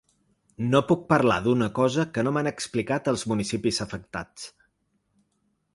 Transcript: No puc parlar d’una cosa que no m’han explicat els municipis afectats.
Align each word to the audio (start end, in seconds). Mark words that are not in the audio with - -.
No 0.69 0.79
puc 0.91 1.03
parlar 1.13 1.35
d’una 1.47 1.67
cosa 1.81 2.07
que 2.15 2.23
no 2.27 2.33
m’han 2.37 2.51
explicat 2.53 3.11
els 3.13 3.27
municipis 3.35 3.83
afectats. 3.87 4.53